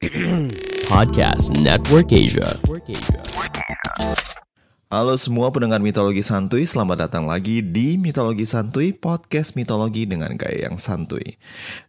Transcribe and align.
Podcast 0.88 1.52
Network 1.60 2.08
Asia. 2.08 2.56
Halo 4.88 5.12
semua 5.20 5.52
pendengar 5.52 5.84
mitologi 5.84 6.24
santuy, 6.24 6.64
selamat 6.64 7.04
datang 7.04 7.28
lagi 7.28 7.60
di 7.60 8.00
Mitologi 8.00 8.48
Santuy, 8.48 8.96
podcast 8.96 9.60
mitologi 9.60 10.08
dengan 10.08 10.32
gaya 10.40 10.72
yang 10.72 10.80
santuy. 10.80 11.36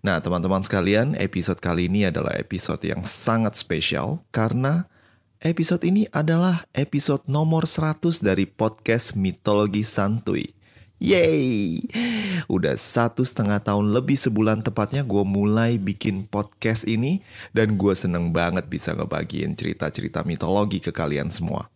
Nah, 0.04 0.20
teman-teman 0.20 0.60
sekalian, 0.60 1.16
episode 1.16 1.64
kali 1.64 1.88
ini 1.88 2.12
adalah 2.12 2.36
episode 2.36 2.84
yang 2.84 3.08
sangat 3.08 3.56
spesial 3.56 4.20
karena 4.36 4.92
episode 5.40 5.88
ini 5.88 6.12
adalah 6.12 6.68
episode 6.76 7.24
nomor 7.32 7.64
100 7.64 8.20
dari 8.20 8.44
podcast 8.44 9.16
Mitologi 9.16 9.88
Santuy. 9.88 10.59
Yeay! 11.00 11.80
Udah 12.52 12.76
satu 12.76 13.24
setengah 13.24 13.64
tahun 13.64 13.96
lebih 13.96 14.20
sebulan 14.20 14.68
tepatnya 14.68 15.08
gue 15.08 15.24
mulai 15.24 15.80
bikin 15.80 16.28
podcast 16.28 16.84
ini 16.84 17.24
dan 17.56 17.80
gue 17.80 17.96
seneng 17.96 18.36
banget 18.36 18.68
bisa 18.68 18.92
ngebagiin 18.92 19.56
cerita-cerita 19.56 20.28
mitologi 20.28 20.84
ke 20.84 20.92
kalian 20.92 21.32
semua. 21.32 21.72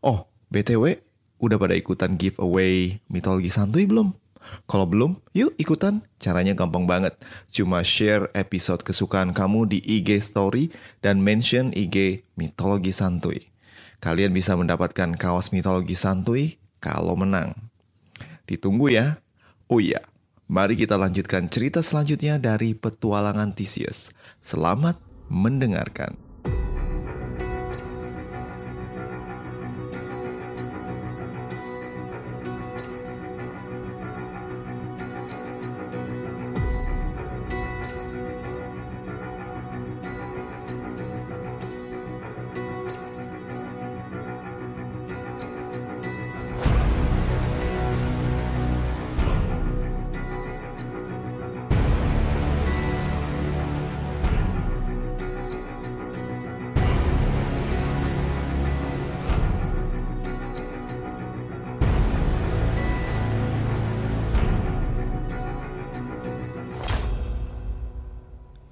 Oh, 0.00 0.24
BTW, 0.48 1.04
udah 1.36 1.60
pada 1.60 1.76
ikutan 1.76 2.16
giveaway 2.16 2.96
mitologi 3.12 3.52
santuy 3.52 3.84
belum? 3.84 4.16
Kalau 4.64 4.88
belum, 4.88 5.20
yuk 5.36 5.52
ikutan. 5.60 6.00
Caranya 6.16 6.56
gampang 6.56 6.88
banget. 6.88 7.12
Cuma 7.52 7.84
share 7.84 8.32
episode 8.32 8.80
kesukaan 8.88 9.36
kamu 9.36 9.68
di 9.68 9.84
IG 9.84 10.16
story 10.24 10.72
dan 11.04 11.20
mention 11.20 11.76
IG 11.76 12.24
mitologi 12.40 12.88
santuy. 12.88 13.52
Kalian 14.00 14.32
bisa 14.32 14.56
mendapatkan 14.56 15.12
kaos 15.20 15.52
mitologi 15.52 15.92
santuy 15.92 16.56
kalau 16.80 17.20
menang. 17.20 17.52
Ditunggu 18.46 18.94
ya. 18.94 19.18
Oh 19.66 19.82
iya, 19.82 20.02
mari 20.46 20.78
kita 20.78 20.94
lanjutkan 20.94 21.50
cerita 21.50 21.82
selanjutnya 21.82 22.38
dari 22.38 22.72
petualangan 22.72 23.50
Theseus. 23.52 24.14
Selamat 24.38 24.98
mendengarkan. 25.26 26.25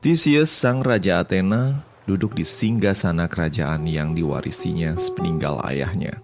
Theseus, 0.04 0.52
sang 0.52 0.84
raja 0.84 1.24
Athena, 1.24 1.80
duduk 2.04 2.36
di 2.36 2.44
singgasana 2.44 3.24
kerajaan 3.24 3.88
yang 3.88 4.12
diwarisinya 4.12 5.00
sepeninggal 5.00 5.64
ayahnya. 5.64 6.20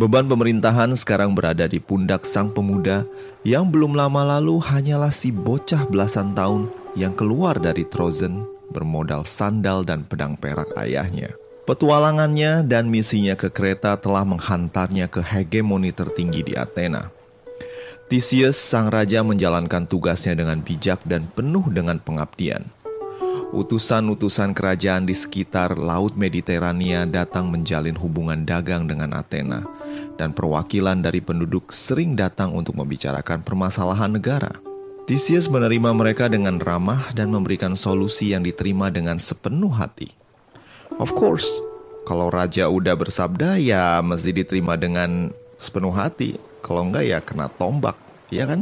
Beban 0.00 0.24
pemerintahan 0.24 0.96
sekarang 0.96 1.36
berada 1.36 1.68
di 1.68 1.84
pundak 1.84 2.24
sang 2.24 2.48
pemuda 2.48 3.04
yang 3.44 3.68
belum 3.68 3.92
lama 3.92 4.40
lalu 4.40 4.56
hanyalah 4.64 5.12
si 5.12 5.28
bocah 5.28 5.84
belasan 5.84 6.32
tahun 6.32 6.72
yang 6.96 7.12
keluar 7.12 7.60
dari 7.60 7.84
Trozen 7.84 8.48
bermodal 8.72 9.28
sandal 9.28 9.84
dan 9.84 10.08
pedang 10.08 10.40
perak 10.40 10.72
ayahnya. 10.80 11.36
Petualangannya 11.68 12.64
dan 12.64 12.88
misinya 12.88 13.36
ke 13.36 13.52
kereta 13.52 14.00
telah 14.00 14.24
menghantarnya 14.24 15.12
ke 15.12 15.20
hegemoni 15.20 15.92
tertinggi 15.92 16.40
di 16.40 16.56
Athena. 16.56 17.12
Theseus, 18.08 18.56
sang 18.56 18.88
raja 18.88 19.20
menjalankan 19.20 19.84
tugasnya 19.84 20.32
dengan 20.32 20.64
bijak 20.64 21.04
dan 21.04 21.28
penuh 21.28 21.68
dengan 21.68 22.00
pengabdian. 22.00 22.77
Utusan-utusan 23.48 24.52
kerajaan 24.52 25.08
di 25.08 25.16
sekitar 25.16 25.80
Laut 25.80 26.12
Mediterania 26.20 27.08
datang 27.08 27.48
menjalin 27.48 27.96
hubungan 27.96 28.44
dagang 28.44 28.84
dengan 28.84 29.16
Athena, 29.16 29.64
dan 30.20 30.36
perwakilan 30.36 31.00
dari 31.00 31.24
penduduk 31.24 31.72
sering 31.72 32.12
datang 32.12 32.52
untuk 32.52 32.76
membicarakan 32.76 33.40
permasalahan 33.40 34.12
negara. 34.12 34.52
Theseus 35.08 35.48
menerima 35.48 35.96
mereka 35.96 36.28
dengan 36.28 36.60
ramah 36.60 37.08
dan 37.16 37.32
memberikan 37.32 37.72
solusi 37.72 38.36
yang 38.36 38.44
diterima 38.44 38.92
dengan 38.92 39.16
sepenuh 39.16 39.72
hati. 39.72 40.12
Of 41.00 41.16
course, 41.16 41.48
kalau 42.04 42.28
raja 42.28 42.68
udah 42.68 43.00
bersabda 43.00 43.56
ya 43.56 44.04
mesti 44.04 44.44
diterima 44.44 44.76
dengan 44.76 45.32
sepenuh 45.56 45.96
hati. 45.96 46.36
Kalau 46.60 46.84
enggak 46.84 47.08
ya 47.08 47.24
kena 47.24 47.48
tombak, 47.48 47.96
ya 48.28 48.44
kan? 48.44 48.60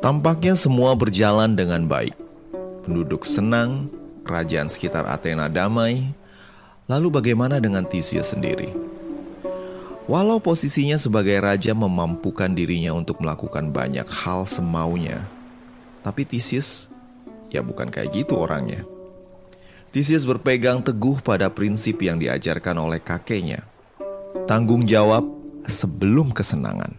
Tampaknya 0.00 0.56
semua 0.56 0.96
berjalan 0.96 1.52
dengan 1.52 1.84
baik. 1.84 2.16
Penduduk 2.88 3.28
senang, 3.28 3.92
kerajaan 4.24 4.72
sekitar 4.72 5.04
Athena 5.04 5.52
damai. 5.52 6.10
Lalu 6.88 7.08
bagaimana 7.12 7.60
dengan 7.60 7.84
Theseus 7.84 8.32
sendiri? 8.32 8.72
Walau 10.04 10.36
posisinya 10.36 11.00
sebagai 11.00 11.40
raja 11.40 11.72
memampukan 11.72 12.52
dirinya 12.52 12.92
untuk 12.92 13.24
melakukan 13.24 13.72
banyak 13.72 14.04
hal 14.04 14.44
semaunya, 14.44 15.24
tapi 16.04 16.28
Theseus 16.28 16.92
ya 17.48 17.64
bukan 17.64 17.88
kayak 17.88 18.12
gitu 18.12 18.36
orangnya. 18.36 18.84
Theseus 19.96 20.28
berpegang 20.28 20.84
teguh 20.84 21.24
pada 21.24 21.48
prinsip 21.48 22.04
yang 22.04 22.20
diajarkan 22.20 22.76
oleh 22.76 23.00
kakeknya. 23.00 23.64
Tanggung 24.44 24.84
jawab 24.84 25.24
sebelum 25.64 26.34
kesenangan. 26.36 26.92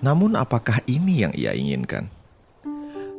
Namun 0.00 0.38
apakah 0.40 0.80
ini 0.88 1.28
yang 1.28 1.34
ia 1.36 1.52
inginkan? 1.52 2.08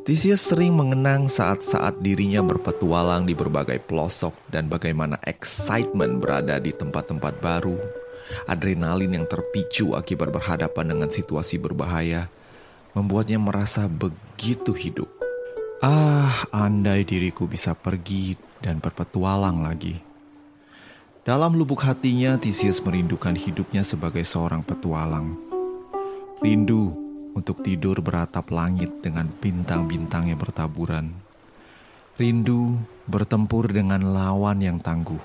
Theseus 0.02 0.42
sering 0.42 0.74
mengenang 0.74 1.30
saat-saat 1.30 2.02
dirinya 2.02 2.42
berpetualang 2.42 3.30
di 3.30 3.38
berbagai 3.38 3.78
pelosok 3.86 4.34
dan 4.50 4.66
bagaimana 4.66 5.22
excitement 5.30 6.18
berada 6.18 6.58
di 6.58 6.74
tempat-tempat 6.74 7.38
baru, 7.38 7.78
adrenalin 8.50 9.14
yang 9.14 9.30
terpicu 9.30 9.94
akibat 9.94 10.34
berhadapan 10.34 10.98
dengan 10.98 11.10
situasi 11.14 11.62
berbahaya, 11.62 12.34
membuatnya 12.98 13.38
merasa 13.38 13.86
begitu 13.86 14.74
hidup. 14.74 15.06
Ah, 15.86 16.50
andai 16.50 17.06
diriku 17.06 17.46
bisa 17.46 17.78
pergi 17.78 18.34
dan 18.58 18.82
berpetualang 18.82 19.62
lagi. 19.62 20.02
Dalam 21.22 21.54
lubuk 21.54 21.86
hatinya, 21.86 22.42
Theseus 22.42 22.82
merindukan 22.82 23.38
hidupnya 23.38 23.86
sebagai 23.86 24.26
seorang 24.26 24.66
petualang. 24.66 25.38
Rindu 26.42 27.01
untuk 27.36 27.64
tidur 27.64 28.04
beratap 28.04 28.52
langit 28.52 29.04
dengan 29.04 29.28
bintang-bintang 29.28 30.32
yang 30.32 30.40
bertaburan. 30.40 31.16
Rindu 32.20 32.78
bertempur 33.08 33.72
dengan 33.72 34.04
lawan 34.12 34.62
yang 34.62 34.78
tangguh. 34.78 35.20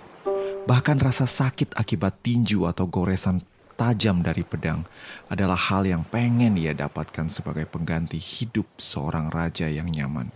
Bahkan 0.67 0.99
rasa 0.99 1.29
sakit 1.29 1.77
akibat 1.79 2.23
tinju 2.23 2.67
atau 2.67 2.91
goresan 2.91 3.43
tajam 3.77 4.25
dari 4.25 4.43
pedang 4.43 4.83
adalah 5.29 5.55
hal 5.55 5.85
yang 5.85 6.03
pengen 6.03 6.57
ia 6.57 6.73
dapatkan 6.73 7.29
sebagai 7.29 7.69
pengganti 7.69 8.17
hidup 8.17 8.67
seorang 8.81 9.29
raja 9.31 9.69
yang 9.69 9.87
nyaman. 9.87 10.33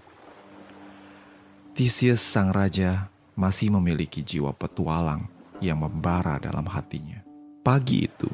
Theseus 1.74 2.20
sang 2.20 2.52
raja 2.52 3.08
masih 3.32 3.72
memiliki 3.72 4.20
jiwa 4.20 4.52
petualang 4.52 5.24
yang 5.64 5.80
membara 5.80 6.36
dalam 6.36 6.68
hatinya. 6.68 7.24
Pagi 7.64 8.04
itu, 8.04 8.28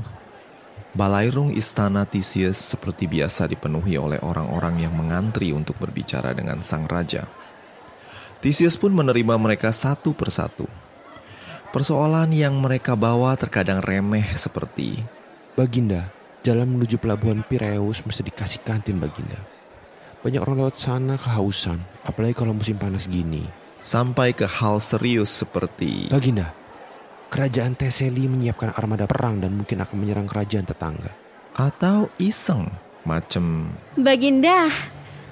Balairung 0.96 1.52
istana 1.52 2.08
Theseus 2.08 2.56
seperti 2.56 3.04
biasa 3.04 3.44
dipenuhi 3.44 4.00
oleh 4.00 4.16
orang-orang 4.24 4.88
yang 4.88 4.96
mengantri 4.96 5.52
untuk 5.52 5.76
berbicara 5.76 6.32
dengan 6.32 6.64
sang 6.64 6.88
raja. 6.88 7.28
Theseus 8.40 8.80
pun 8.80 8.96
menerima 8.96 9.36
mereka 9.36 9.76
satu 9.76 10.16
persatu. 10.16 10.64
Persoalan 11.68 12.32
yang 12.32 12.56
mereka 12.56 12.96
bawa 12.96 13.36
terkadang 13.36 13.84
remeh 13.84 14.24
seperti 14.32 15.04
Baginda, 15.52 16.08
jalan 16.40 16.64
menuju 16.64 16.96
pelabuhan 16.96 17.44
Piraeus 17.44 18.00
mesti 18.00 18.24
dikasih 18.24 18.64
kantin 18.64 18.96
Baginda. 18.96 19.36
Banyak 20.24 20.40
orang 20.40 20.64
lewat 20.64 20.80
sana 20.80 21.20
kehausan, 21.20 21.76
apalagi 22.08 22.40
kalau 22.40 22.56
musim 22.56 22.80
panas 22.80 23.04
gini. 23.04 23.44
sampai 23.76 24.32
ke 24.32 24.48
hal 24.48 24.80
serius 24.80 25.28
seperti 25.28 26.08
Baginda, 26.08 26.56
kerajaan 27.28 27.74
Teseli 27.74 28.30
menyiapkan 28.30 28.74
armada 28.74 29.04
perang 29.04 29.42
dan 29.42 29.54
mungkin 29.54 29.82
akan 29.82 29.96
menyerang 29.98 30.28
kerajaan 30.28 30.66
tetangga. 30.66 31.12
atau 31.56 32.12
iseng 32.20 32.68
macem 33.00 33.72
Baginda, 33.96 34.68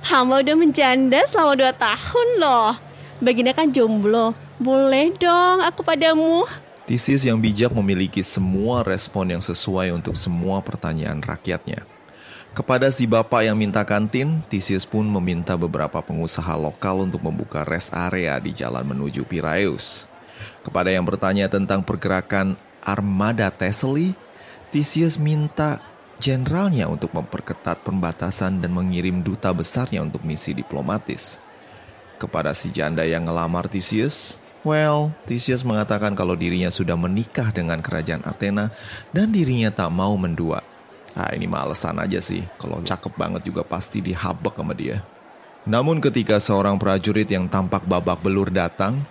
hamba 0.09 0.41
udah 0.41 0.57
menjanda 0.57 1.21
selama 1.29 1.53
dua 1.53 1.73
tahun 1.77 2.29
loh. 2.41 2.73
Baginda 3.21 3.53
kan 3.53 3.69
jomblo. 3.69 4.33
Boleh 4.57 5.13
dong 5.21 5.61
aku 5.61 5.85
padamu. 5.85 6.49
Theseus 6.89 7.25
yang 7.25 7.41
bijak 7.41 7.73
memiliki 7.73 8.21
semua 8.21 8.85
respon 8.85 9.33
yang 9.33 9.43
sesuai 9.43 9.93
untuk 9.93 10.17
semua 10.17 10.61
pertanyaan 10.61 11.21
rakyatnya. 11.21 11.85
Kepada 12.55 12.87
si 12.95 13.03
bapak 13.03 13.51
yang 13.51 13.59
minta 13.59 13.83
kantin, 13.83 14.39
Theseus 14.47 14.87
pun 14.87 15.03
meminta 15.03 15.59
beberapa 15.59 15.99
pengusaha 15.99 16.55
lokal 16.55 17.03
untuk 17.03 17.19
membuka 17.19 17.67
rest 17.67 17.91
area 17.91 18.39
di 18.39 18.55
jalan 18.55 18.87
menuju 18.87 19.27
Piraeus. 19.27 20.07
Kepada 20.65 20.89
yang 20.89 21.05
bertanya 21.05 21.47
tentang 21.53 21.85
pergerakan 21.85 22.57
armada 22.81 23.53
Thessaly, 23.53 24.17
Theseus 24.73 25.21
minta 25.21 25.85
jenderalnya 26.17 26.89
untuk 26.89 27.13
memperketat 27.13 27.85
pembatasan 27.85 28.65
dan 28.65 28.73
mengirim 28.73 29.21
duta 29.21 29.53
besarnya 29.53 30.01
untuk 30.01 30.25
misi 30.25 30.57
diplomatis. 30.57 31.39
Kepada 32.17 32.57
si 32.57 32.73
janda 32.73 33.05
yang 33.05 33.29
ngelamar 33.29 33.69
Theseus, 33.69 34.41
well, 34.65 35.13
Theseus 35.29 35.69
mengatakan 35.69 36.17
kalau 36.17 36.33
dirinya 36.33 36.73
sudah 36.73 36.97
menikah 36.97 37.53
dengan 37.53 37.85
kerajaan 37.85 38.25
Athena 38.25 38.73
dan 39.13 39.29
dirinya 39.31 39.69
tak 39.69 39.93
mau 39.93 40.17
mendua. 40.17 40.65
Ah 41.15 41.31
ini 41.31 41.47
malesan 41.47 42.01
aja 42.01 42.19
sih, 42.19 42.43
kalau 42.59 42.83
cakep 42.83 43.15
banget 43.15 43.47
juga 43.47 43.63
pasti 43.63 44.03
dihabek 44.03 44.59
sama 44.59 44.75
dia. 44.75 45.05
Namun 45.65 46.03
ketika 46.03 46.43
seorang 46.43 46.77
prajurit 46.77 47.31
yang 47.31 47.47
tampak 47.47 47.87
babak 47.87 48.19
belur 48.21 48.51
datang, 48.51 49.07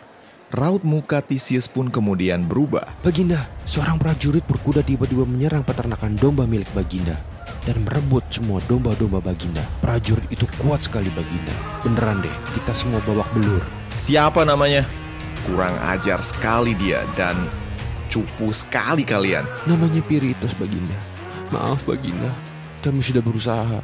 raut 0.54 0.86
muka 0.86 1.18
Theseus 1.26 1.66
pun 1.66 1.90
kemudian 1.90 2.46
berubah. 2.46 2.86
Baginda, 3.02 3.50
seorang 3.66 3.98
prajurit 3.98 4.46
berkuda 4.46 4.86
tiba-tiba 4.86 5.26
menyerang 5.26 5.66
peternakan 5.66 6.14
domba 6.14 6.46
milik 6.46 6.70
Baginda 6.78 7.18
dan 7.66 7.82
merebut 7.82 8.22
semua 8.30 8.62
domba-domba 8.70 9.18
Baginda. 9.18 9.66
Prajurit 9.82 10.30
itu 10.30 10.46
kuat 10.62 10.86
sekali 10.86 11.10
Baginda. 11.18 11.58
Beneran 11.82 12.22
deh, 12.22 12.36
kita 12.54 12.70
semua 12.78 13.02
babak 13.02 13.26
belur. 13.34 13.66
Siapa 13.98 14.46
namanya? 14.46 14.86
Kurang 15.50 15.74
ajar 15.90 16.22
sekali 16.22 16.78
dia 16.78 17.02
dan 17.18 17.50
cupu 18.06 18.54
sekali 18.54 19.02
kalian. 19.02 19.50
Namanya 19.66 20.06
Piritos 20.06 20.54
Baginda. 20.54 20.96
Maaf 21.50 21.82
Baginda, 21.90 22.30
kami 22.86 23.02
sudah 23.02 23.26
berusaha. 23.26 23.82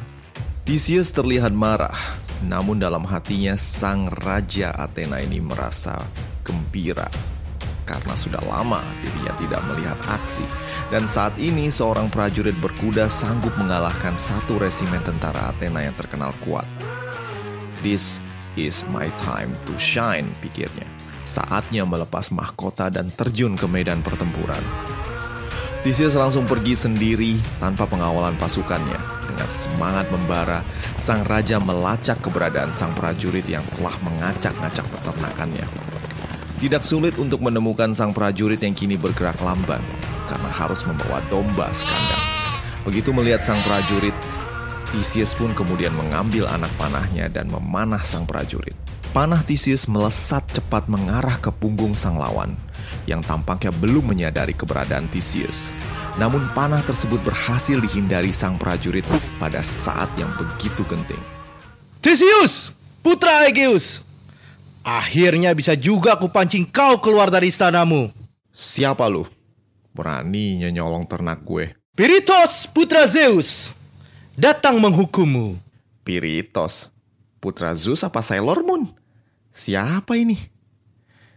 Theseus 0.62 1.10
terlihat 1.10 1.50
marah, 1.50 1.98
namun 2.46 2.78
dalam 2.78 3.02
hatinya 3.02 3.58
sang 3.58 4.06
raja 4.22 4.70
Athena 4.70 5.18
ini 5.18 5.42
merasa 5.42 6.06
gembira 6.50 7.06
karena 7.90 8.14
sudah 8.14 8.38
lama 8.46 8.86
dirinya 9.02 9.34
tidak 9.34 9.62
melihat 9.66 9.98
aksi. 10.06 10.46
Dan 10.94 11.10
saat 11.10 11.34
ini 11.42 11.66
seorang 11.66 12.06
prajurit 12.06 12.54
berkuda 12.58 13.10
sanggup 13.10 13.50
mengalahkan 13.58 14.14
satu 14.14 14.62
resimen 14.62 15.02
tentara 15.02 15.50
Athena 15.50 15.82
yang 15.82 15.98
terkenal 15.98 16.30
kuat. 16.46 16.66
This 17.82 18.22
is 18.54 18.86
my 18.94 19.10
time 19.18 19.50
to 19.66 19.74
shine, 19.82 20.30
pikirnya. 20.38 20.86
Saatnya 21.26 21.82
melepas 21.82 22.30
mahkota 22.30 22.90
dan 22.90 23.10
terjun 23.10 23.58
ke 23.58 23.66
medan 23.66 24.06
pertempuran. 24.06 24.62
Theseus 25.80 26.12
langsung 26.12 26.44
pergi 26.44 26.76
sendiri 26.76 27.40
tanpa 27.56 27.88
pengawalan 27.88 28.36
pasukannya. 28.36 29.00
Dengan 29.32 29.48
semangat 29.48 30.12
membara, 30.12 30.60
sang 31.00 31.24
raja 31.24 31.56
melacak 31.56 32.20
keberadaan 32.20 32.68
sang 32.68 32.92
prajurit 32.92 33.48
yang 33.48 33.64
telah 33.78 33.96
mengacak-ngacak 34.04 34.84
peternakannya. 34.84 35.89
Tidak 36.60 36.84
sulit 36.84 37.16
untuk 37.16 37.40
menemukan 37.40 37.88
sang 37.96 38.12
prajurit 38.12 38.60
yang 38.60 38.76
kini 38.76 39.00
bergerak 39.00 39.40
lamban 39.40 39.80
karena 40.28 40.52
harus 40.52 40.84
membawa 40.84 41.24
domba 41.32 41.72
sekandang. 41.72 42.24
Begitu 42.84 43.16
melihat 43.16 43.40
sang 43.40 43.56
prajurit, 43.64 44.12
Theseus 44.92 45.32
pun 45.32 45.56
kemudian 45.56 45.96
mengambil 45.96 46.44
anak 46.44 46.68
panahnya 46.76 47.32
dan 47.32 47.48
memanah 47.48 48.04
sang 48.04 48.28
prajurit. 48.28 48.76
Panah 49.16 49.40
Theseus 49.40 49.88
melesat 49.88 50.44
cepat 50.52 50.84
mengarah 50.84 51.40
ke 51.40 51.48
punggung 51.48 51.96
sang 51.96 52.20
lawan 52.20 52.52
yang 53.08 53.24
tampaknya 53.24 53.72
belum 53.72 54.12
menyadari 54.12 54.52
keberadaan 54.52 55.08
Theseus. 55.08 55.72
Namun 56.20 56.44
panah 56.52 56.84
tersebut 56.84 57.24
berhasil 57.24 57.80
dihindari 57.80 58.36
sang 58.36 58.60
prajurit 58.60 59.08
pada 59.40 59.64
saat 59.64 60.12
yang 60.20 60.28
begitu 60.36 60.84
genting. 60.84 61.24
Theseus, 62.04 62.76
putra 63.00 63.48
Aegeus. 63.48 64.09
Akhirnya 64.80 65.52
bisa 65.52 65.76
juga 65.76 66.16
aku 66.16 66.32
pancing 66.32 66.64
kau 66.64 66.96
keluar 66.96 67.28
dari 67.28 67.52
istanamu. 67.52 68.08
Siapa 68.48 69.04
lu? 69.12 69.28
Beraninya 69.92 70.72
nyolong 70.72 71.04
ternak 71.04 71.44
gue. 71.44 71.76
Piritos, 71.92 72.64
putra 72.72 73.04
Zeus. 73.04 73.76
Datang 74.32 74.80
menghukummu. 74.80 75.60
Piritos, 76.00 76.88
putra 77.44 77.76
Zeus 77.76 78.00
apa 78.00 78.24
Sailor 78.24 78.64
Moon? 78.64 78.88
Siapa 79.52 80.16
ini? 80.16 80.38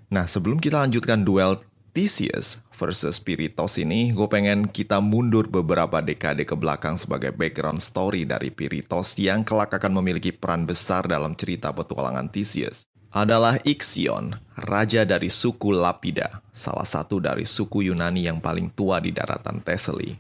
Nah, 0.07 0.23
sebelum 0.23 0.61
kita 0.61 0.79
lanjutkan 0.79 1.25
duel 1.25 1.59
Theseus 1.91 2.63
versus 2.79 3.19
Piritos 3.19 3.75
ini, 3.81 4.15
gue 4.15 4.29
pengen 4.29 4.69
kita 4.69 5.03
mundur 5.03 5.51
beberapa 5.51 5.99
dekade 5.99 6.47
ke 6.47 6.55
belakang 6.55 6.95
sebagai 6.95 7.35
background 7.35 7.83
story 7.83 8.23
dari 8.23 8.53
Piritos 8.53 9.19
yang 9.19 9.43
kelak 9.43 9.75
akan 9.75 9.99
memiliki 9.99 10.31
peran 10.31 10.63
besar 10.63 11.09
dalam 11.09 11.35
cerita 11.35 11.75
petualangan 11.75 12.31
Theseus. 12.31 12.92
Adalah 13.13 13.62
Ixion, 13.62 14.33
raja 14.57 15.06
dari 15.06 15.30
suku 15.30 15.69
Lapida, 15.69 16.42
salah 16.50 16.81
satu 16.81 17.21
dari 17.21 17.45
suku 17.45 17.86
Yunani 17.86 18.25
yang 18.25 18.42
paling 18.42 18.74
tua 18.74 18.98
di 18.98 19.13
daratan 19.13 19.62
Thessaly. 19.62 20.18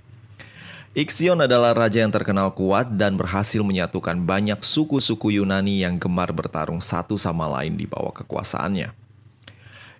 Ixion 0.93 1.41
adalah 1.41 1.73
raja 1.73 2.05
yang 2.05 2.13
terkenal 2.13 2.53
kuat 2.53 2.93
dan 2.93 3.17
berhasil 3.17 3.65
menyatukan 3.65 4.21
banyak 4.21 4.61
suku-suku 4.61 5.41
Yunani 5.41 5.81
yang 5.81 5.97
gemar 5.97 6.29
bertarung 6.37 6.77
satu 6.77 7.17
sama 7.17 7.49
lain 7.49 7.73
di 7.73 7.89
bawah 7.89 8.13
kekuasaannya. 8.13 8.93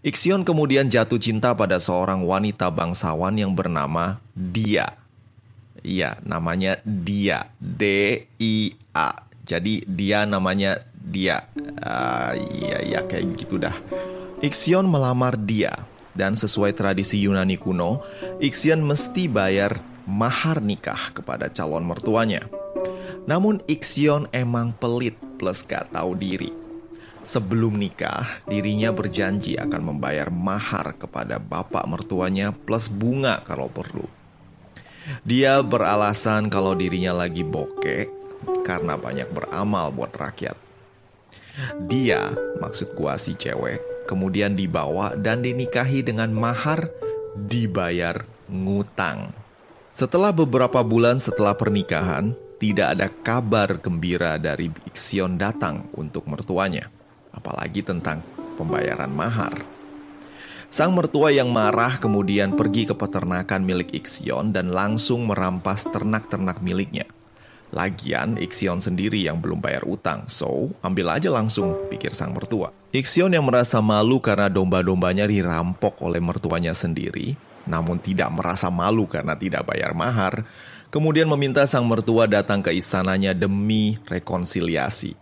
Ixion 0.05 0.45
kemudian 0.45 0.85
jatuh 0.85 1.17
cinta 1.17 1.49
pada 1.57 1.81
seorang 1.81 2.21
wanita 2.21 2.69
bangsawan 2.69 3.33
yang 3.33 3.57
bernama 3.57 4.21
Dia. 4.37 4.93
Iya, 5.81 6.21
namanya 6.21 6.77
Dia. 6.85 7.49
D-I-A. 7.57 9.33
Jadi 9.43 9.83
dia 9.83 10.23
namanya 10.23 10.79
Dia. 11.03 11.43
Uh, 11.83 12.31
iya, 12.55 12.77
iya 12.79 12.99
kayak 13.03 13.35
gitu 13.35 13.59
dah. 13.59 13.75
Ixion 14.39 14.87
melamar 14.87 15.35
Dia. 15.35 15.75
Dan 16.13 16.37
sesuai 16.37 16.77
tradisi 16.77 17.25
Yunani 17.25 17.57
kuno, 17.57 18.05
Ixion 18.37 18.85
mesti 18.85 19.25
bayar 19.25 19.81
mahar 20.05 20.61
nikah 20.61 21.09
kepada 21.09 21.49
calon 21.49 21.83
mertuanya. 21.83 22.45
Namun 23.25 23.65
Ixion 23.65 24.29
emang 24.29 24.77
pelit 24.77 25.17
plus 25.41 25.65
gak 25.65 25.89
tahu 25.89 26.13
diri. 26.13 26.53
Sebelum 27.23 27.79
nikah, 27.79 28.27
dirinya 28.51 28.91
berjanji 28.91 29.55
akan 29.55 29.95
membayar 29.95 30.27
mahar 30.27 30.93
kepada 30.99 31.39
bapak 31.39 31.87
mertuanya 31.87 32.51
plus 32.51 32.91
bunga 32.91 33.39
kalau 33.47 33.71
perlu. 33.71 34.05
Dia 35.23 35.63
beralasan 35.63 36.51
kalau 36.51 36.75
dirinya 36.75 37.15
lagi 37.15 37.47
bokeh 37.47 38.11
karena 38.67 38.99
banyak 38.99 39.31
beramal 39.31 39.91
buat 39.95 40.11
rakyat. 40.11 40.55
Dia, 41.85 42.33
maksud 42.57 42.97
gua 42.97 43.17
si 43.17 43.37
cewek, 43.37 44.09
kemudian 44.09 44.57
dibawa 44.57 45.13
dan 45.13 45.45
dinikahi 45.45 46.01
dengan 46.01 46.33
mahar 46.33 46.89
dibayar 47.37 48.25
ngutang. 48.49 49.33
Setelah 49.93 50.33
beberapa 50.33 50.81
bulan 50.81 51.21
setelah 51.21 51.53
pernikahan, 51.53 52.33
tidak 52.57 52.87
ada 52.97 53.07
kabar 53.11 53.77
gembira 53.77 54.41
dari 54.41 54.73
Ixion 54.89 55.37
datang 55.37 55.85
untuk 55.93 56.25
mertuanya 56.25 56.89
apalagi 57.33 57.81
tentang 57.81 58.21
pembayaran 58.55 59.09
mahar. 59.09 59.57
Sang 60.73 60.93
mertua 60.93 61.29
yang 61.29 61.53
marah 61.53 62.01
kemudian 62.01 62.57
pergi 62.57 62.89
ke 62.89 62.97
peternakan 62.97 63.61
milik 63.61 63.93
Ixion 63.93 64.49
dan 64.49 64.73
langsung 64.73 65.29
merampas 65.29 65.85
ternak-ternak 65.85 66.65
miliknya. 66.65 67.05
Lagian 67.73 68.37
Ixion 68.37 68.77
sendiri 68.77 69.25
yang 69.25 69.41
belum 69.41 69.57
bayar 69.57 69.81
utang, 69.89 70.29
so 70.29 70.69
ambil 70.85 71.17
aja 71.17 71.33
langsung, 71.33 71.73
pikir 71.89 72.13
sang 72.13 72.37
mertua. 72.37 72.69
Ixion 72.93 73.33
yang 73.33 73.49
merasa 73.49 73.81
malu 73.81 74.21
karena 74.21 74.45
domba-dombanya 74.45 75.25
dirampok 75.25 75.97
oleh 76.05 76.21
mertuanya 76.21 76.77
sendiri, 76.77 77.33
namun 77.65 77.97
tidak 77.97 78.29
merasa 78.29 78.69
malu 78.69 79.09
karena 79.09 79.33
tidak 79.33 79.65
bayar 79.65 79.97
mahar, 79.97 80.45
kemudian 80.93 81.25
meminta 81.25 81.65
sang 81.65 81.89
mertua 81.89 82.29
datang 82.29 82.61
ke 82.61 82.69
istananya 82.77 83.33
demi 83.33 83.97
rekonsiliasi. 84.05 85.17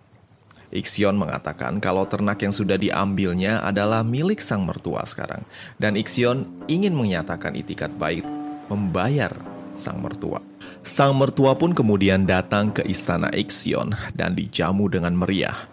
Ixion 0.71 1.15
mengatakan 1.15 1.79
kalau 1.79 2.03
ternak 2.07 2.43
yang 2.43 2.55
sudah 2.55 2.75
diambilnya 2.75 3.63
adalah 3.63 4.03
milik 4.07 4.39
sang 4.39 4.63
mertua 4.63 5.03
sekarang. 5.03 5.43
Dan 5.75 5.99
Ixion 5.99 6.47
ingin 6.71 6.95
menyatakan 6.95 7.55
itikat 7.59 7.91
baik 7.99 8.23
membayar 8.71 9.35
sang 9.75 9.99
mertua. 9.99 10.50
Sang 10.81 11.13
mertua 11.13 11.53
pun 11.53 11.77
kemudian 11.77 12.25
datang 12.25 12.73
ke 12.73 12.81
istana 12.89 13.29
Ixion 13.37 13.93
dan 14.17 14.33
dijamu 14.33 14.89
dengan 14.89 15.13
meriah. 15.13 15.69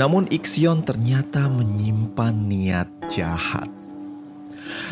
Namun 0.00 0.32
Ixion 0.32 0.80
ternyata 0.80 1.44
menyimpan 1.44 2.32
niat 2.48 2.88
jahat. 3.12 3.68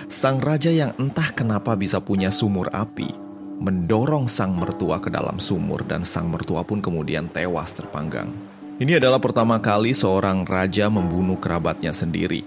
Sang 0.05 0.37
raja 0.45 0.69
yang 0.69 0.93
entah 1.00 1.33
kenapa 1.33 1.73
bisa 1.81 1.97
punya 1.97 2.28
sumur 2.28 2.69
api, 2.76 3.09
mendorong 3.57 4.28
sang 4.28 4.52
mertua 4.52 5.00
ke 5.00 5.09
dalam 5.09 5.40
sumur 5.40 5.81
dan 5.81 6.05
sang 6.05 6.28
mertua 6.28 6.61
pun 6.61 6.85
kemudian 6.85 7.25
tewas 7.33 7.73
terpanggang. 7.73 8.28
Ini 8.76 9.00
adalah 9.00 9.17
pertama 9.17 9.57
kali 9.64 9.97
seorang 9.97 10.45
raja 10.45 10.93
membunuh 10.93 11.40
kerabatnya 11.40 11.97
sendiri. 11.97 12.45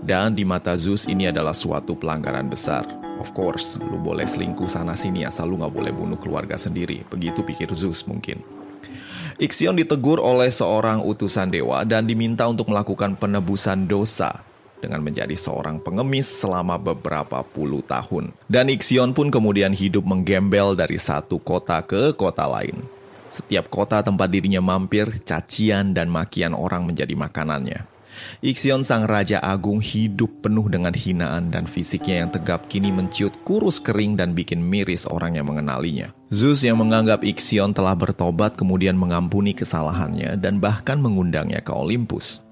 Dan 0.00 0.32
di 0.32 0.48
mata 0.48 0.72
Zeus 0.80 1.04
ini 1.04 1.28
adalah 1.28 1.52
suatu 1.52 1.92
pelanggaran 1.92 2.48
besar. 2.48 2.99
Of 3.20 3.36
course, 3.36 3.76
lu 3.76 4.00
boleh 4.00 4.24
selingkuh 4.24 4.64
sana 4.64 4.96
sini 4.96 5.28
asal 5.28 5.52
lu 5.52 5.60
nggak 5.60 5.74
boleh 5.76 5.92
bunuh 5.92 6.16
keluarga 6.16 6.56
sendiri. 6.56 7.04
Begitu 7.04 7.44
pikir 7.44 7.68
Zeus 7.76 8.08
mungkin. 8.08 8.40
Ixion 9.36 9.76
ditegur 9.76 10.20
oleh 10.20 10.48
seorang 10.48 11.04
utusan 11.04 11.52
dewa 11.52 11.84
dan 11.84 12.08
diminta 12.08 12.48
untuk 12.48 12.72
melakukan 12.72 13.16
penebusan 13.20 13.84
dosa 13.84 14.40
dengan 14.80 15.04
menjadi 15.04 15.36
seorang 15.36 15.84
pengemis 15.84 16.24
selama 16.24 16.80
beberapa 16.80 17.44
puluh 17.44 17.84
tahun. 17.84 18.32
Dan 18.48 18.72
Ixion 18.72 19.12
pun 19.12 19.28
kemudian 19.28 19.76
hidup 19.76 20.08
menggembel 20.08 20.72
dari 20.72 20.96
satu 20.96 21.36
kota 21.36 21.84
ke 21.84 22.16
kota 22.16 22.48
lain. 22.48 22.80
Setiap 23.28 23.68
kota 23.68 24.00
tempat 24.00 24.32
dirinya 24.32 24.64
mampir, 24.64 25.20
cacian 25.28 25.92
dan 25.92 26.08
makian 26.08 26.56
orang 26.56 26.88
menjadi 26.88 27.12
makanannya. 27.12 27.84
Ixion 28.40 28.80
sang 28.80 29.04
raja 29.04 29.40
agung 29.44 29.84
hidup 29.84 30.30
penuh 30.40 30.66
dengan 30.72 30.96
hinaan 30.96 31.52
dan 31.52 31.68
fisiknya 31.68 32.24
yang 32.24 32.30
tegap 32.32 32.66
kini 32.70 32.88
menciut 32.88 33.36
kurus 33.44 33.78
kering 33.78 34.16
dan 34.16 34.32
bikin 34.32 34.60
miris 34.60 35.04
orang 35.04 35.36
yang 35.36 35.48
mengenalinya. 35.48 36.12
Zeus 36.30 36.62
yang 36.62 36.78
menganggap 36.78 37.26
Ixion 37.26 37.74
telah 37.74 37.98
bertobat 37.98 38.54
kemudian 38.54 38.94
mengampuni 38.94 39.52
kesalahannya 39.52 40.38
dan 40.38 40.62
bahkan 40.62 41.02
mengundangnya 41.02 41.58
ke 41.60 41.74
Olympus. 41.74 42.46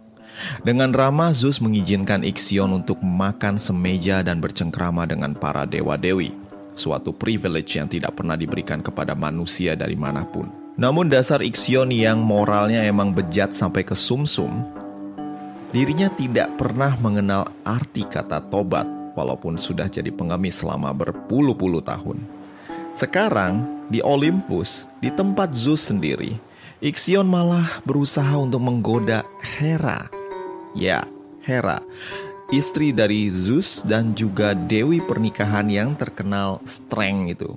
Dengan 0.63 0.95
ramah 0.95 1.35
Zeus 1.35 1.59
mengizinkan 1.59 2.23
Ixion 2.23 2.71
untuk 2.71 3.03
makan 3.03 3.59
semeja 3.59 4.23
dan 4.23 4.39
bercengkrama 4.39 5.07
dengan 5.07 5.35
para 5.35 5.67
dewa-dewi, 5.67 6.31
suatu 6.79 7.11
privilege 7.11 7.75
yang 7.75 7.91
tidak 7.91 8.15
pernah 8.15 8.39
diberikan 8.39 8.79
kepada 8.79 9.19
manusia 9.19 9.75
dari 9.75 9.99
mana 9.99 10.23
pun. 10.23 10.47
Namun 10.79 11.11
dasar 11.11 11.43
Ixion 11.43 11.91
yang 11.91 12.23
moralnya 12.23 12.87
emang 12.87 13.11
bejat 13.11 13.51
sampai 13.51 13.83
ke 13.83 13.99
sumsum, 13.99 14.63
Dirinya 15.69 16.09
tidak 16.09 16.57
pernah 16.57 16.97
mengenal 16.97 17.45
arti 17.61 18.01
kata 18.01 18.41
tobat 18.49 18.89
walaupun 19.13 19.61
sudah 19.61 19.85
jadi 19.85 20.09
pengemis 20.09 20.65
selama 20.65 20.97
berpuluh-puluh 20.97 21.85
tahun. 21.85 22.25
Sekarang 22.97 23.85
di 23.93 24.01
Olympus, 24.01 24.89
di 24.97 25.13
tempat 25.13 25.53
Zeus 25.53 25.93
sendiri, 25.93 26.41
Ixion 26.81 27.29
malah 27.29 27.85
berusaha 27.85 28.33
untuk 28.41 28.65
menggoda 28.65 29.29
Hera. 29.45 30.09
Ya, 30.73 31.05
Hera, 31.45 31.85
istri 32.49 32.89
dari 32.97 33.29
Zeus 33.29 33.85
dan 33.85 34.17
juga 34.17 34.57
dewi 34.57 35.05
pernikahan 35.05 35.69
yang 35.69 35.93
terkenal 36.01 36.65
strength 36.65 37.29
itu. 37.29 37.51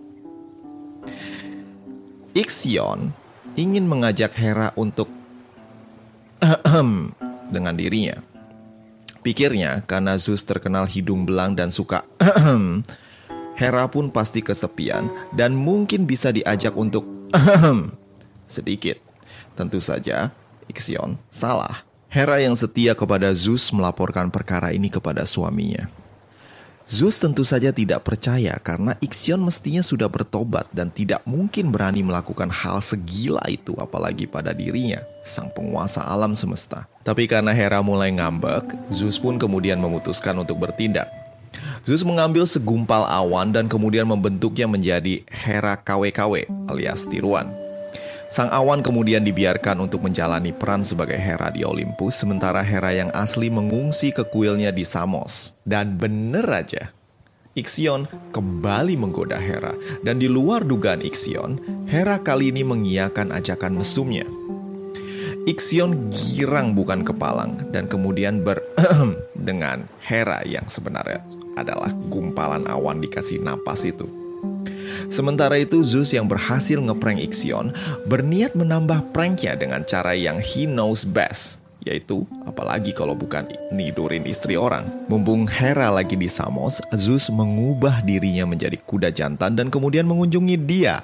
Ixion 2.36 3.15
ingin 3.56 3.88
mengajak 3.88 4.36
Hera 4.36 4.75
untuk 4.75 5.08
dengan 7.51 7.75
dirinya. 7.75 8.24
Pikirnya, 9.22 9.86
karena 9.86 10.17
Zeus 10.17 10.41
terkenal 10.41 10.89
hidung 10.89 11.29
belang 11.29 11.53
dan 11.53 11.70
suka 11.70 12.01
Hera 13.62 13.86
pun 13.86 14.10
pasti 14.10 14.41
kesepian 14.41 15.13
dan 15.38 15.53
mungkin 15.53 16.10
bisa 16.10 16.34
diajak 16.34 16.74
untuk 16.74 17.05
sedikit. 18.48 18.98
Tentu 19.53 19.77
saja, 19.77 20.34
Ixion 20.65 21.22
salah. 21.29 21.86
Hera 22.10 22.41
yang 22.41 22.58
setia 22.58 22.98
kepada 22.98 23.29
Zeus 23.38 23.70
melaporkan 23.70 24.34
perkara 24.34 24.74
ini 24.74 24.89
kepada 24.89 25.24
suaminya. 25.24 26.00
Zeus 26.90 27.22
tentu 27.22 27.46
saja 27.46 27.70
tidak 27.70 28.02
percaya 28.02 28.58
karena 28.58 28.98
Ixion 29.00 29.40
mestinya 29.40 29.86
sudah 29.86 30.10
bertobat 30.10 30.66
dan 30.74 30.90
tidak 30.90 31.22
mungkin 31.30 31.70
berani 31.70 32.02
melakukan 32.02 32.50
hal 32.50 32.82
segila 32.82 33.46
itu 33.46 33.78
apalagi 33.78 34.26
pada 34.26 34.52
dirinya, 34.52 35.00
sang 35.22 35.54
penguasa 35.54 36.02
alam 36.02 36.34
semesta. 36.34 36.90
Tapi 37.06 37.30
karena 37.30 37.54
Hera 37.54 37.86
mulai 37.86 38.10
ngambek, 38.10 38.74
Zeus 38.90 39.22
pun 39.22 39.38
kemudian 39.38 39.78
memutuskan 39.78 40.34
untuk 40.42 40.58
bertindak. 40.58 41.08
Zeus 41.86 42.02
mengambil 42.02 42.50
segumpal 42.50 43.06
awan 43.06 43.54
dan 43.54 43.70
kemudian 43.70 44.08
membentuknya 44.08 44.66
menjadi 44.66 45.22
Hera 45.30 45.78
KW-KW 45.78 46.50
alias 46.70 47.06
tiruan. 47.06 47.61
Sang 48.32 48.48
awan 48.48 48.80
kemudian 48.80 49.28
dibiarkan 49.28 49.84
untuk 49.84 50.08
menjalani 50.08 50.56
peran 50.56 50.88
sebagai 50.88 51.20
Hera 51.20 51.52
di 51.52 51.68
Olympus, 51.68 52.24
sementara 52.24 52.64
Hera 52.64 52.96
yang 52.96 53.12
asli 53.12 53.52
mengungsi 53.52 54.16
ke 54.16 54.24
kuilnya 54.24 54.72
di 54.72 54.88
Samos. 54.88 55.52
Dan 55.68 56.00
bener 56.00 56.48
aja, 56.48 56.96
Ixion 57.60 58.08
kembali 58.32 58.96
menggoda 58.96 59.36
Hera, 59.36 59.76
dan 60.08 60.16
di 60.16 60.32
luar 60.32 60.64
dugaan 60.64 61.04
Ixion, 61.04 61.60
Hera 61.92 62.24
kali 62.24 62.56
ini 62.56 62.64
mengiyakan 62.64 63.36
ajakan 63.36 63.84
mesumnya. 63.84 64.24
Ixion 65.44 66.08
girang 66.16 66.72
bukan 66.72 67.04
kepalang 67.04 67.68
dan 67.76 67.92
kemudian 67.92 68.48
ber 68.48 68.64
dengan 69.36 69.84
Hera 70.00 70.40
yang 70.48 70.72
sebenarnya 70.72 71.20
adalah 71.60 71.92
gumpalan 71.92 72.64
awan 72.64 73.04
dikasih 73.04 73.44
napas 73.44 73.84
itu. 73.84 74.21
Sementara 75.12 75.60
itu 75.60 75.83
Zeus 75.83 76.15
yang 76.15 76.25
berhasil 76.25 76.79
ngeprank 76.79 77.21
Ixion 77.21 77.75
berniat 78.07 78.55
menambah 78.55 79.12
pranknya 79.12 79.57
dengan 79.60 79.83
cara 79.83 80.15
yang 80.15 80.39
he 80.39 80.63
knows 80.69 81.03
best 81.03 81.62
yaitu 81.81 82.29
apalagi 82.45 82.93
kalau 82.93 83.17
bukan 83.17 83.50
nidurin 83.74 84.25
istri 84.29 84.53
orang. 84.53 84.86
Mumpung 85.10 85.50
Hera 85.50 85.89
lagi 85.89 86.13
di 86.13 86.29
Samos, 86.29 86.77
Zeus 86.93 87.33
mengubah 87.33 88.05
dirinya 88.05 88.45
menjadi 88.45 88.77
kuda 88.77 89.10
jantan 89.10 89.57
dan 89.57 89.74
kemudian 89.74 90.05
mengunjungi 90.05 90.57
dia, 90.62 91.01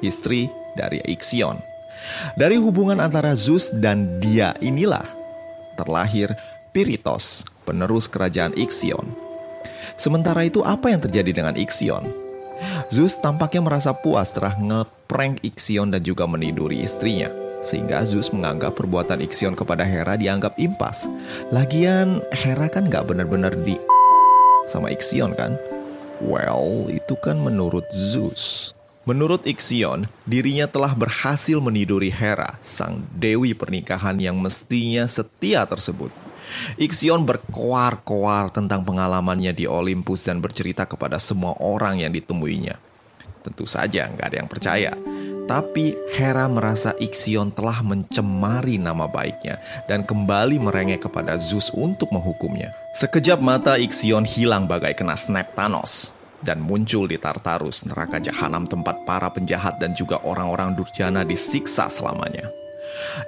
istri 0.00 0.46
dari 0.78 1.02
Ixion. 1.10 1.58
Dari 2.38 2.56
hubungan 2.56 3.02
antara 3.02 3.34
Zeus 3.34 3.74
dan 3.74 4.22
dia 4.22 4.54
inilah 4.62 5.04
terlahir 5.74 6.32
Piritos, 6.70 7.42
penerus 7.66 8.06
kerajaan 8.06 8.54
Ixion. 8.54 9.10
Sementara 9.98 10.46
itu 10.46 10.62
apa 10.62 10.94
yang 10.94 11.02
terjadi 11.02 11.34
dengan 11.34 11.58
Ixion? 11.58 12.29
Zeus 12.90 13.16
tampaknya 13.18 13.62
merasa 13.64 13.94
puas 13.94 14.30
setelah 14.32 14.56
ngeprank 14.58 15.44
Ixion 15.46 15.90
dan 15.90 16.02
juga 16.02 16.26
meniduri 16.26 16.82
istrinya. 16.82 17.30
Sehingga 17.60 18.02
Zeus 18.08 18.32
menganggap 18.32 18.76
perbuatan 18.76 19.20
Ixion 19.20 19.52
kepada 19.52 19.84
Hera 19.84 20.16
dianggap 20.16 20.56
impas. 20.56 21.12
Lagian 21.52 22.24
Hera 22.32 22.72
kan 22.72 22.88
gak 22.88 23.12
benar-benar 23.12 23.52
di 23.52 23.76
sama 24.64 24.88
Ixion 24.94 25.34
kan? 25.36 25.58
Well, 26.20 26.88
itu 26.92 27.16
kan 27.20 27.40
menurut 27.40 27.88
Zeus. 27.90 28.76
Menurut 29.08 29.48
Ixion, 29.48 30.06
dirinya 30.28 30.68
telah 30.68 30.92
berhasil 30.92 31.56
meniduri 31.58 32.12
Hera, 32.12 32.60
sang 32.60 33.02
dewi 33.16 33.56
pernikahan 33.56 34.20
yang 34.20 34.36
mestinya 34.36 35.08
setia 35.08 35.64
tersebut. 35.64 36.12
Ixion 36.76 37.26
berkoar-koar 37.26 38.50
tentang 38.50 38.82
pengalamannya 38.86 39.52
di 39.52 39.64
Olympus 39.66 40.24
dan 40.26 40.38
bercerita 40.38 40.86
kepada 40.86 41.20
semua 41.20 41.56
orang 41.58 42.02
yang 42.02 42.12
ditemuinya. 42.14 42.76
Tentu 43.40 43.64
saja 43.64 44.08
nggak 44.08 44.26
ada 44.26 44.36
yang 44.36 44.50
percaya. 44.50 44.92
Tapi 45.50 45.98
Hera 46.14 46.46
merasa 46.46 46.94
Ixion 47.02 47.50
telah 47.50 47.82
mencemari 47.82 48.78
nama 48.78 49.10
baiknya 49.10 49.58
dan 49.90 50.06
kembali 50.06 50.62
merengek 50.62 51.10
kepada 51.10 51.34
Zeus 51.42 51.74
untuk 51.74 52.14
menghukumnya. 52.14 52.70
Sekejap 52.94 53.42
mata 53.42 53.74
Ixion 53.74 54.22
hilang 54.22 54.70
bagai 54.70 54.94
kena 54.94 55.18
snap 55.18 55.50
Thanos 55.58 56.14
dan 56.40 56.62
muncul 56.62 57.10
di 57.10 57.18
Tartarus, 57.18 57.82
neraka 57.82 58.22
jahanam 58.22 58.62
tempat 58.62 59.02
para 59.04 59.28
penjahat 59.28 59.82
dan 59.82 59.90
juga 59.92 60.22
orang-orang 60.22 60.72
durjana 60.72 61.26
disiksa 61.26 61.90
selamanya. 61.90 62.59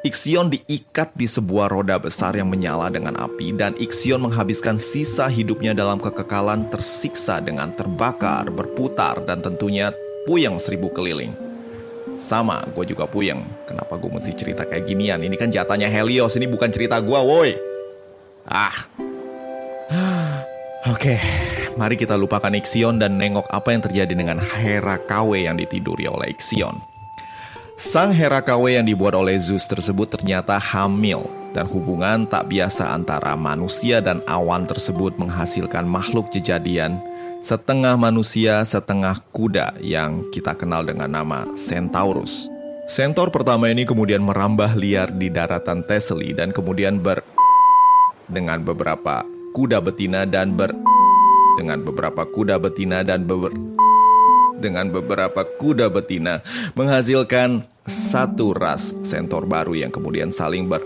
Ixion 0.02 0.50
diikat 0.50 1.14
di 1.14 1.26
sebuah 1.28 1.70
roda 1.70 1.96
besar 2.00 2.34
yang 2.34 2.50
menyala 2.50 2.90
dengan 2.90 3.14
api 3.14 3.54
dan 3.54 3.72
Ixion 3.78 4.22
menghabiskan 4.22 4.76
sisa 4.76 5.30
hidupnya 5.30 5.72
dalam 5.72 6.00
kekekalan 6.02 6.68
tersiksa 6.68 7.38
dengan 7.38 7.70
terbakar, 7.74 8.50
berputar, 8.50 9.22
dan 9.24 9.40
tentunya 9.40 9.94
puyeng 10.26 10.58
seribu 10.58 10.90
keliling. 10.90 11.32
Sama, 12.18 12.60
gue 12.76 12.92
juga 12.92 13.08
puyeng. 13.08 13.40
Kenapa 13.64 13.96
gue 13.96 14.10
mesti 14.12 14.36
cerita 14.36 14.68
kayak 14.68 14.84
ginian? 14.84 15.24
Ini 15.24 15.36
kan 15.38 15.48
jatahnya 15.48 15.88
Helios, 15.88 16.36
ini 16.36 16.44
bukan 16.44 16.68
cerita 16.68 17.00
gue, 17.00 17.18
woi. 17.18 17.56
Ah. 18.44 18.76
Oke, 20.92 21.14
mari 21.78 21.94
kita 21.94 22.18
lupakan 22.18 22.52
Ixion 22.52 22.98
dan 22.98 23.16
nengok 23.16 23.46
apa 23.48 23.70
yang 23.70 23.82
terjadi 23.86 24.12
dengan 24.18 24.42
Hera 24.42 24.98
KW 24.98 25.46
yang 25.46 25.56
ditiduri 25.56 26.10
oleh 26.10 26.34
Ixion. 26.34 26.91
Sang 27.82 28.14
Hera 28.14 28.38
KW 28.38 28.78
yang 28.78 28.86
dibuat 28.86 29.10
oleh 29.18 29.34
Zeus 29.42 29.66
tersebut 29.66 30.06
ternyata 30.06 30.54
hamil 30.54 31.26
dan 31.50 31.66
hubungan 31.66 32.30
tak 32.30 32.46
biasa 32.46 32.94
antara 32.94 33.34
manusia 33.34 33.98
dan 33.98 34.22
awan 34.30 34.62
tersebut 34.70 35.18
menghasilkan 35.18 35.82
makhluk 35.82 36.30
jejadian 36.30 37.02
setengah 37.42 37.98
manusia, 37.98 38.62
setengah 38.62 39.18
kuda 39.34 39.82
yang 39.82 40.22
kita 40.30 40.54
kenal 40.54 40.86
dengan 40.86 41.10
nama 41.10 41.42
Centaurus. 41.58 42.46
Centaur 42.86 43.34
pertama 43.34 43.66
ini 43.66 43.82
kemudian 43.82 44.22
merambah 44.22 44.78
liar 44.78 45.10
di 45.10 45.26
daratan 45.26 45.82
Thessaly 45.82 46.38
dan 46.38 46.54
kemudian 46.54 47.02
ber 47.02 47.18
dengan 48.30 48.62
beberapa 48.62 49.26
kuda 49.58 49.82
betina 49.82 50.22
dan 50.22 50.54
ber 50.54 50.70
dengan 51.58 51.82
beberapa 51.82 52.22
kuda 52.30 52.62
betina 52.62 53.02
dan 53.02 53.26
beber 53.26 53.50
dengan 54.62 54.86
beberapa 54.94 55.42
kuda 55.58 55.90
betina 55.90 56.46
menghasilkan 56.78 57.71
satu 57.82 58.54
ras 58.54 58.94
sentor 59.02 59.46
baru 59.46 59.74
yang 59.74 59.90
kemudian 59.90 60.30
saling 60.30 60.70
ber 60.70 60.82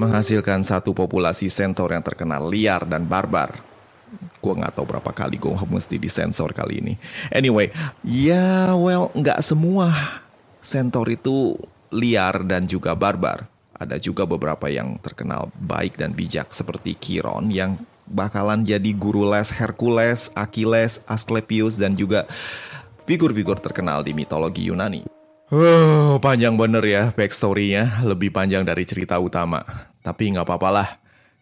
menghasilkan 0.00 0.66
satu 0.66 0.96
populasi 0.96 1.46
sentor 1.46 1.94
yang 1.94 2.02
terkenal 2.02 2.48
liar 2.48 2.82
dan 2.88 3.06
barbar. 3.06 3.54
Gue 4.42 4.54
nggak 4.58 4.74
tahu 4.74 4.86
berapa 4.88 5.12
kali 5.14 5.38
gue 5.38 5.54
mesti 5.70 5.96
disensor 6.00 6.50
kali 6.50 6.82
ini. 6.82 6.94
Anyway, 7.30 7.70
ya 8.02 8.74
well 8.74 9.14
nggak 9.14 9.38
semua 9.44 9.94
sentor 10.58 11.06
itu 11.12 11.54
liar 11.94 12.42
dan 12.42 12.66
juga 12.66 12.98
barbar. 12.98 13.46
Ada 13.78 13.98
juga 13.98 14.26
beberapa 14.26 14.70
yang 14.70 14.98
terkenal 14.98 15.50
baik 15.58 15.98
dan 15.98 16.14
bijak 16.14 16.50
seperti 16.50 16.98
Chiron 16.98 17.50
yang 17.50 17.78
bakalan 18.06 18.62
jadi 18.62 18.90
guru 18.94 19.26
les 19.26 19.50
Hercules, 19.54 20.30
Achilles, 20.34 21.02
Asclepius 21.06 21.78
dan 21.78 21.94
juga 21.94 22.26
figur-figur 23.02 23.58
terkenal 23.58 24.06
di 24.06 24.14
mitologi 24.14 24.70
Yunani. 24.70 25.06
Oh, 25.52 26.16
panjang 26.16 26.56
bener 26.56 26.80
ya 26.80 27.12
backstory-nya, 27.12 28.00
lebih 28.08 28.32
panjang 28.32 28.64
dari 28.64 28.88
cerita 28.88 29.20
utama. 29.20 29.60
Tapi 30.00 30.32
nggak 30.32 30.48
apa 30.48 30.70
lah, 30.72 30.88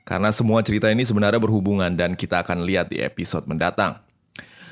karena 0.02 0.34
semua 0.34 0.66
cerita 0.66 0.90
ini 0.90 1.06
sebenarnya 1.06 1.38
berhubungan 1.38 1.94
dan 1.94 2.18
kita 2.18 2.42
akan 2.42 2.66
lihat 2.66 2.90
di 2.90 2.98
episode 2.98 3.46
mendatang. 3.46 4.02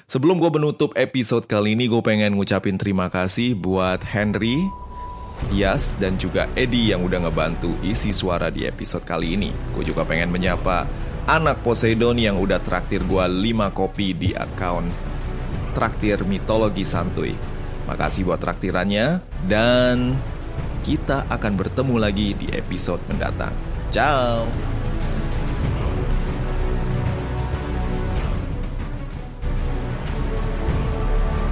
Sebelum 0.08 0.40
gue 0.40 0.50
menutup 0.50 0.96
episode 0.96 1.46
kali 1.46 1.76
ini, 1.76 1.86
gue 1.86 2.00
pengen 2.00 2.34
ngucapin 2.34 2.80
terima 2.80 3.12
kasih 3.12 3.54
buat 3.54 4.02
Henry, 4.02 4.56
Tias, 5.52 6.00
dan 6.00 6.18
juga 6.18 6.50
Eddie 6.58 6.90
yang 6.96 7.04
udah 7.04 7.28
ngebantu 7.28 7.70
isi 7.84 8.10
suara 8.10 8.50
di 8.50 8.66
episode 8.66 9.04
kali 9.04 9.36
ini. 9.36 9.52
Gue 9.76 9.84
juga 9.84 10.02
pengen 10.02 10.32
menyapa 10.32 10.88
anak 11.28 11.60
Poseidon 11.60 12.16
yang 12.16 12.40
udah 12.40 12.58
traktir 12.58 13.04
gue 13.04 13.20
5 13.20 13.70
kopi 13.76 14.16
di 14.16 14.30
account 14.32 14.88
Traktir 15.72 16.22
Mitologi 16.24 16.84
Santuy. 16.84 17.32
Makasih 17.88 18.28
buat 18.28 18.36
traktirannya, 18.36 19.24
dan 19.48 20.12
kita 20.84 21.24
akan 21.28 21.52
bertemu 21.56 21.96
lagi 21.96 22.36
di 22.36 22.52
episode 22.52 23.00
mendatang. 23.08 23.52
Ciao! 23.88 24.44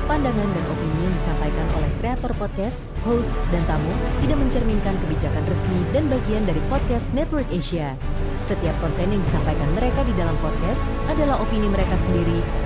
Pandangan 0.06 0.49
dan 0.49 0.64
opini 0.70 0.99
yang 1.02 1.14
disampaikan 1.18 1.66
oleh 1.76 1.90
kreator 2.00 2.32
podcast, 2.40 2.78
host, 3.04 3.37
dan 3.52 3.61
tamu 3.68 3.92
tidak 4.25 4.38
mencerminkan 4.38 4.94
kebijakan 5.02 5.44
resmi 5.44 5.80
dan 5.92 6.08
bagian 6.08 6.44
dari 6.46 6.62
podcast 6.73 7.11
Network 7.12 7.49
Asia. 7.52 7.92
Setiap 8.46 8.76
konten 8.78 9.12
yang 9.12 9.20
disampaikan 9.20 9.68
mereka 9.75 10.06
di 10.06 10.14
dalam 10.14 10.38
podcast 10.38 10.80
adalah 11.11 11.42
opini 11.42 11.66
mereka 11.66 11.99
sendiri 12.06 12.65